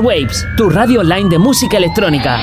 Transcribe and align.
Waves, 0.00 0.46
tu 0.56 0.68
radio 0.70 1.00
online 1.00 1.28
de 1.28 1.38
música 1.38 1.76
electrónica. 1.76 2.38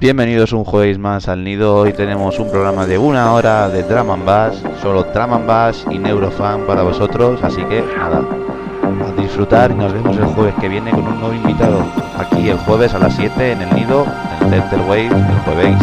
Bienvenidos 0.00 0.52
un 0.52 0.64
jueves 0.64 0.98
más 0.98 1.28
al 1.28 1.42
nido. 1.42 1.76
Hoy 1.76 1.92
tenemos 1.92 2.38
un 2.38 2.50
programa 2.50 2.86
de 2.86 2.98
una 2.98 3.32
hora 3.32 3.68
de 3.68 3.82
Drum 3.82 4.10
and 4.10 4.24
Bass, 4.24 4.62
solo 4.80 5.02
Drum 5.02 5.32
and 5.32 5.46
Bass 5.46 5.84
y 5.90 5.98
Neurofan 5.98 6.66
para 6.66 6.82
vosotros. 6.82 7.40
Así 7.42 7.62
que 7.64 7.82
nada, 7.96 8.22
a 8.82 9.20
disfrutar 9.20 9.70
y 9.70 9.74
nos 9.74 9.92
vemos 9.92 10.16
el 10.16 10.26
jueves 10.26 10.54
que 10.60 10.68
viene 10.68 10.90
con 10.90 11.02
un 11.02 11.20
nuevo 11.20 11.34
invitado. 11.34 11.84
Aquí 12.16 12.48
el 12.48 12.58
jueves 12.58 12.94
a 12.94 12.98
las 12.98 13.14
7 13.16 13.52
en 13.52 13.62
el 13.62 13.74
nido, 13.74 14.06
en 14.40 14.50
Center 14.50 14.80
Waves, 14.82 15.12
el 15.12 15.38
jueves. 15.44 15.76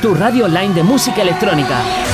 Tu 0.00 0.14
radio 0.14 0.44
online 0.44 0.74
de 0.74 0.82
música 0.82 1.22
electrónica. 1.22 2.11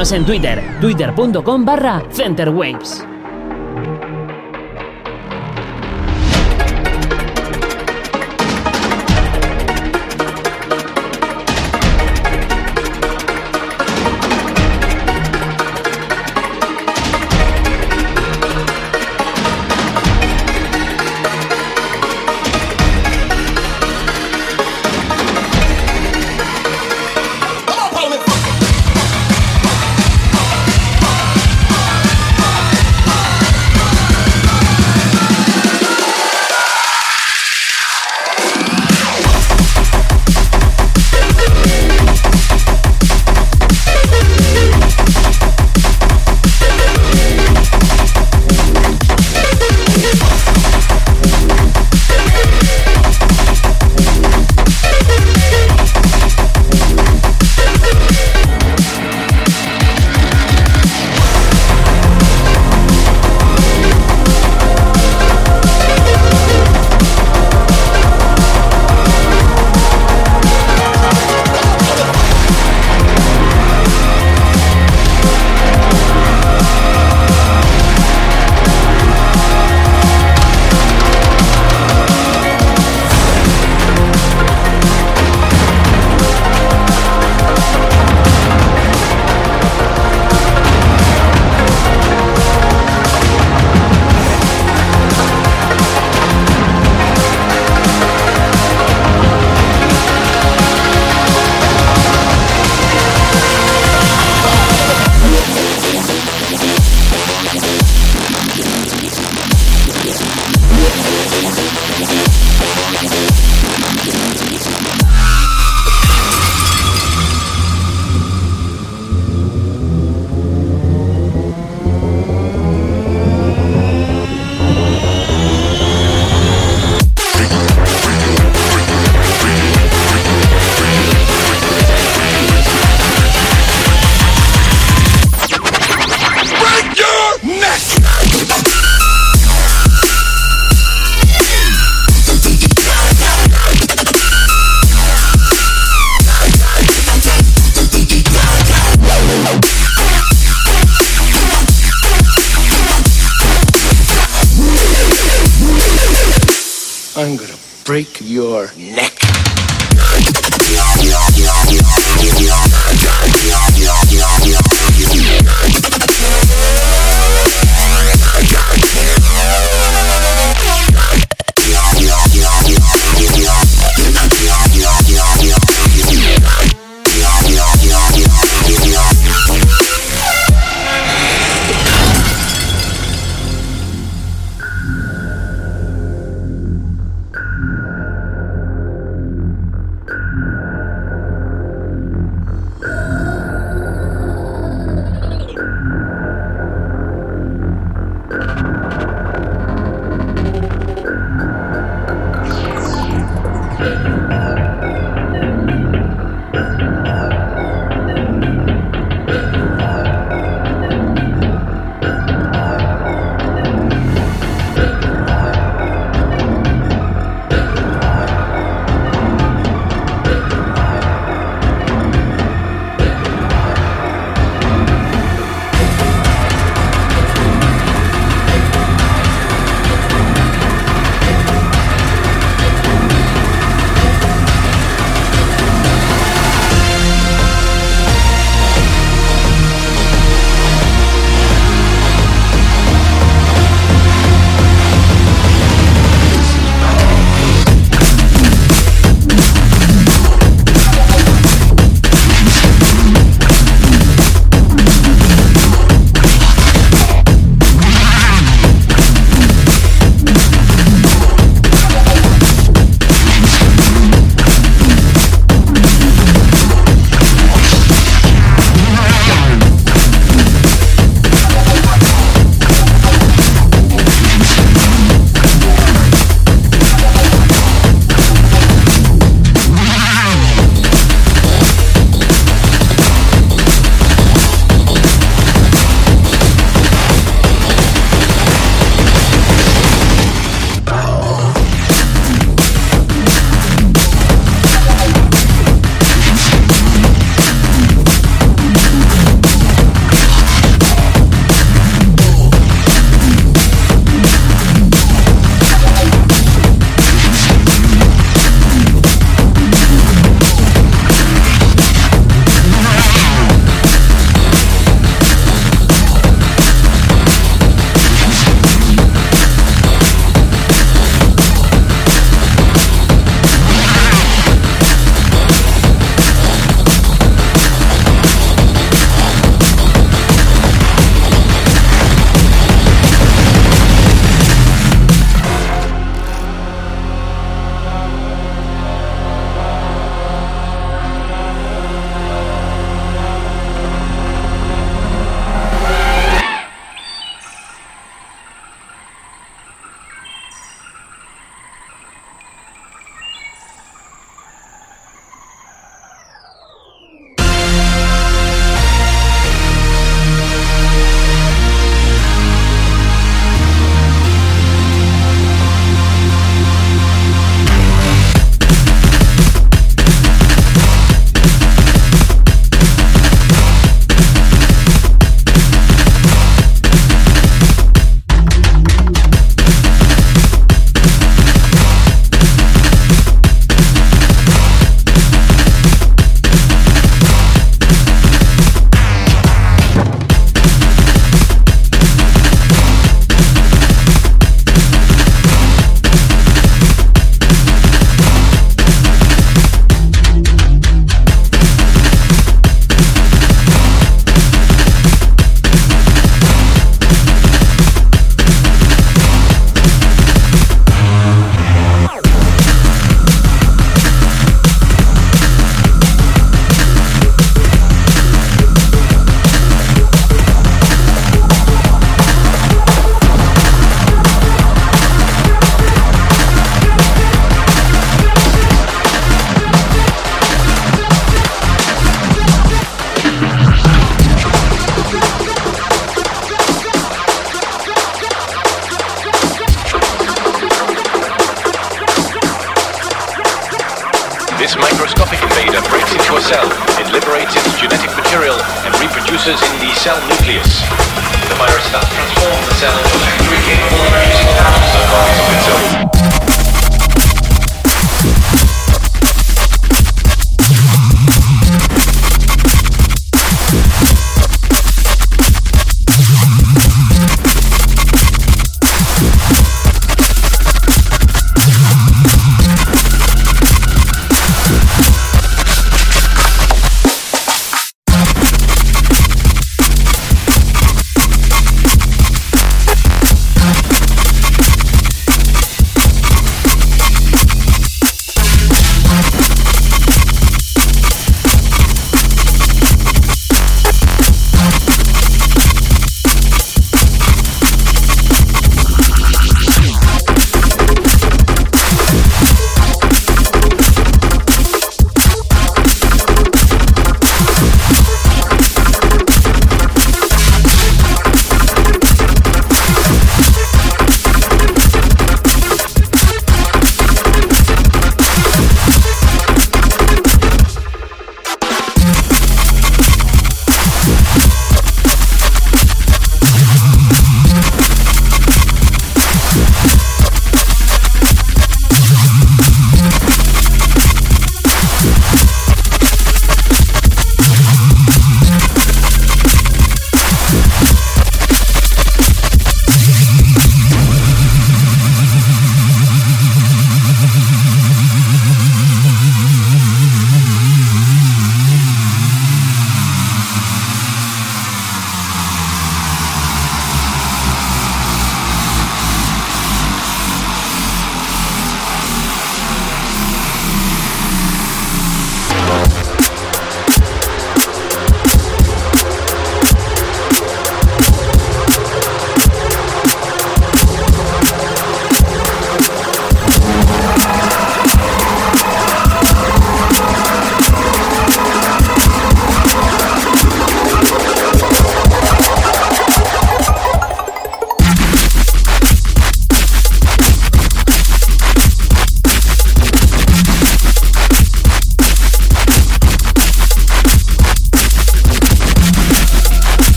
En 0.00 0.24
Twitter, 0.24 0.62
twitter.com 0.80 1.64
barra 1.64 2.02
centerwaves. 2.10 3.09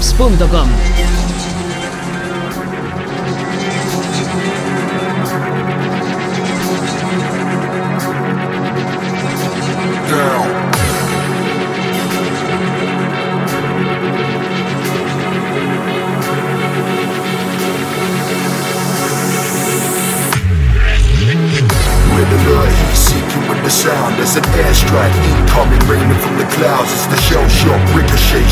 centerwaves.com 0.00 1.09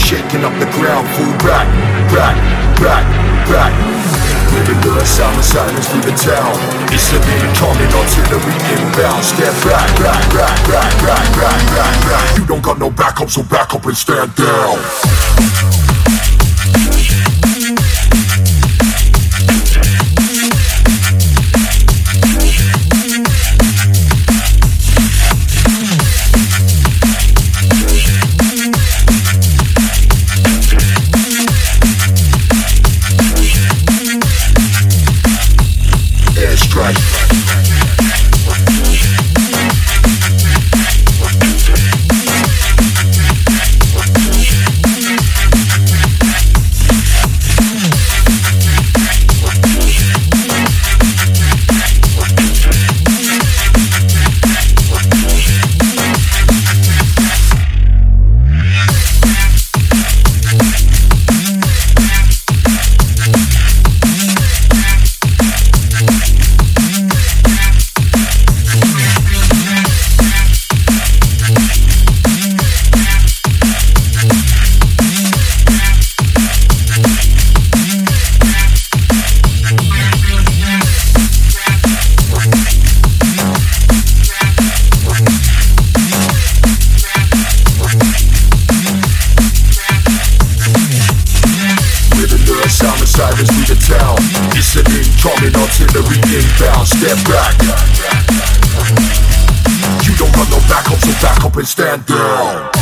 shaking 0.08 0.42
up 0.42 0.56
the 0.56 0.64
ground. 0.72 1.04
Full 1.20 1.36
back, 1.44 1.68
back, 2.08 2.36
back, 2.80 3.04
back. 3.44 3.72
With 4.56 4.64
the 4.64 5.04
sound 5.04 5.36
of 5.36 5.44
silence 5.44 5.86
through 5.88 6.00
the 6.00 6.16
town. 6.16 6.56
It's 6.88 7.12
a 7.12 7.20
an 7.20 7.28
incoming 7.44 7.92
artillery 7.92 8.56
inbound. 8.72 9.22
Step 9.22 9.52
back, 9.68 9.88
back, 10.00 10.24
back, 10.32 10.56
back, 10.64 10.92
back, 11.04 11.26
back, 11.36 11.60
back, 11.76 11.94
back. 12.08 12.38
You 12.38 12.46
don't 12.46 12.62
got 12.62 12.78
no 12.78 12.90
backup, 12.90 13.28
so 13.28 13.42
back 13.42 13.74
up 13.74 13.84
and 13.84 13.96
stand 13.96 14.34
down. 14.34 15.87
back 100.78 100.92
up, 100.92 100.98
so 100.98 101.12
back 101.26 101.44
up 101.44 101.56
and 101.56 101.66
stand 101.66 102.06
down. 102.06 102.77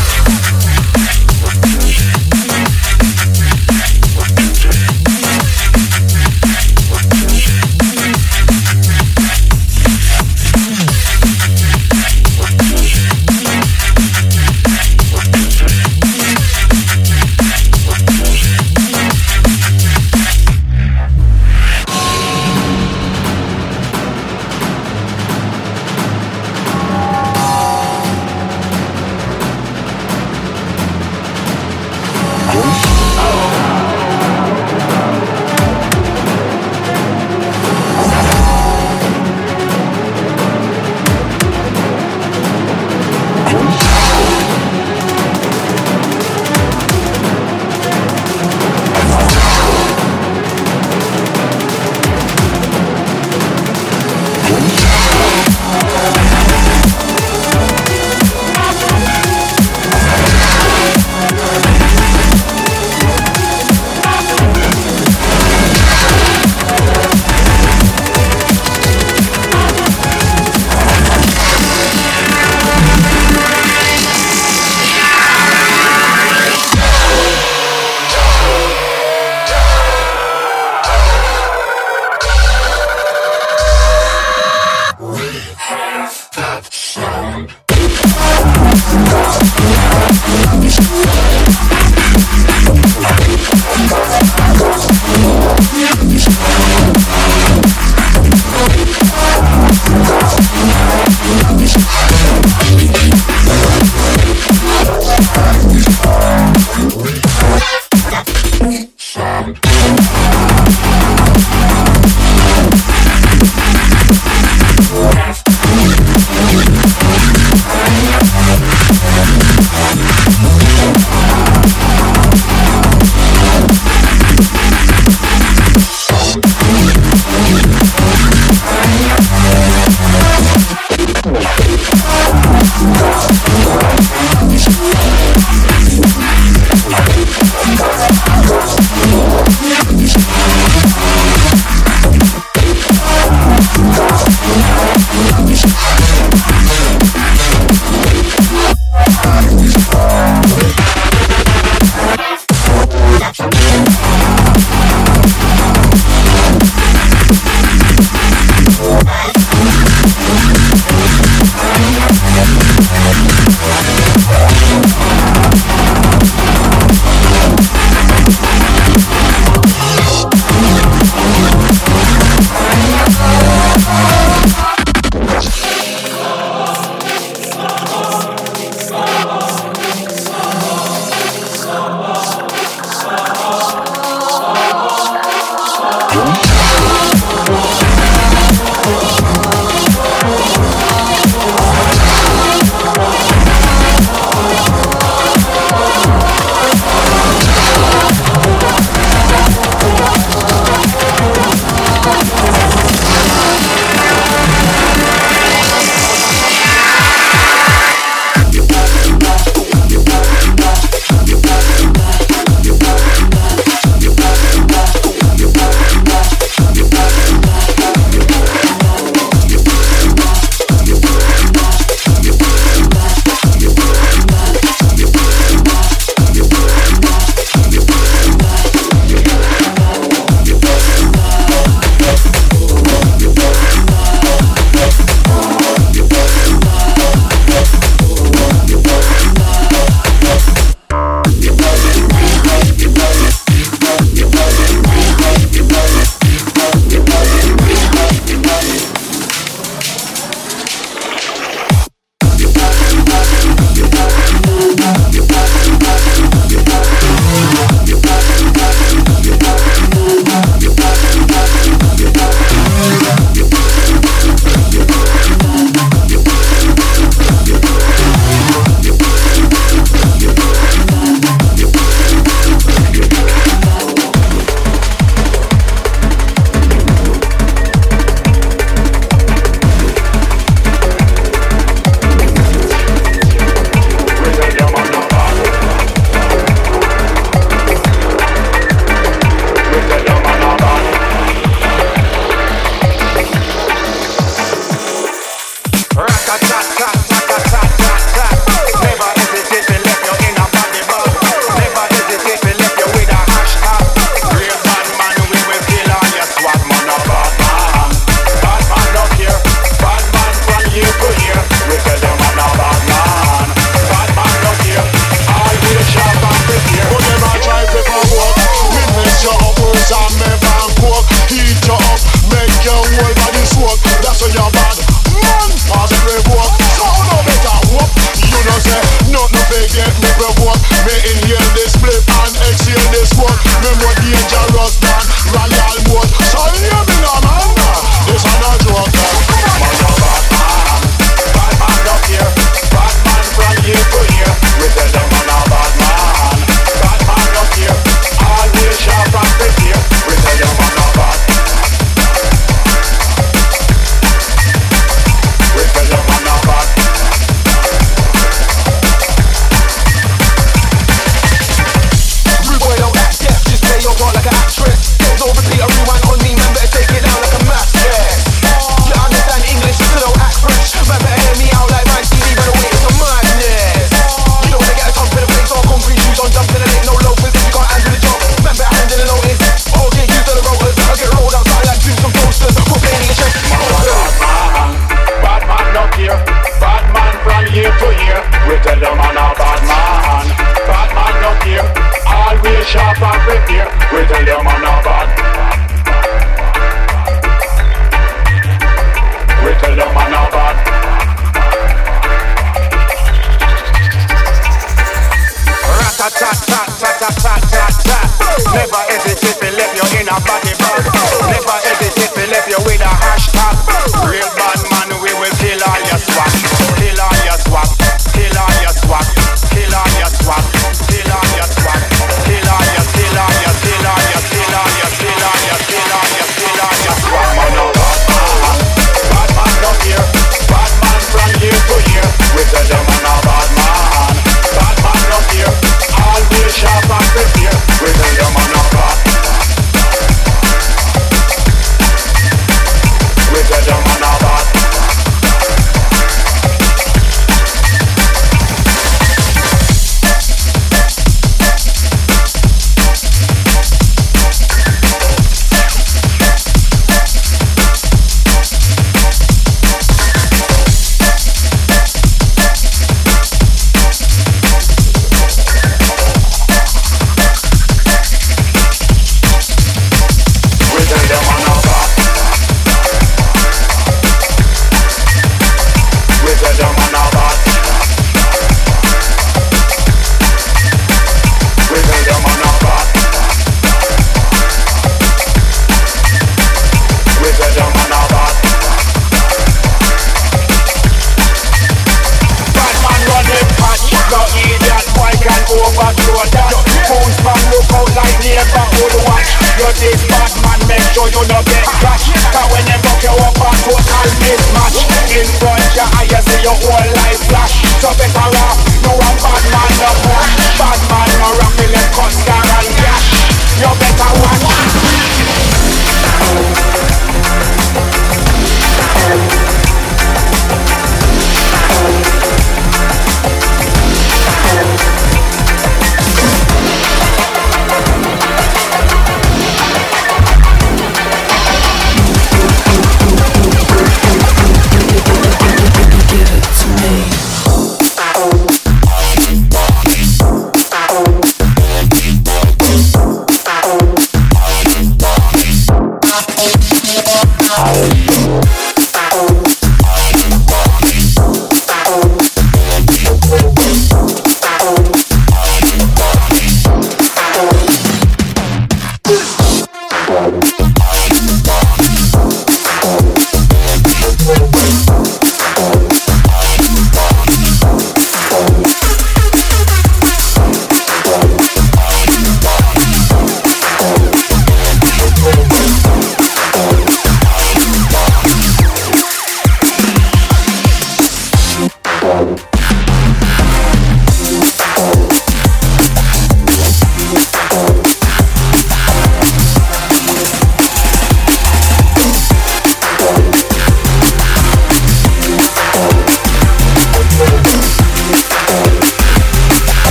your 506.47 506.55
oil 506.55 506.86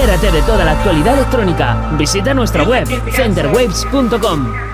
Entérate 0.00 0.32
de 0.32 0.42
toda 0.44 0.64
la 0.64 0.70
actualidad 0.72 1.12
electrónica. 1.12 1.90
Visita 1.98 2.32
nuestra 2.32 2.62
web 2.62 2.88
centerwaves.com. 3.12 4.69